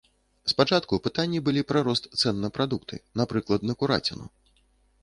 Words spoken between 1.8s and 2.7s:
рост цэн на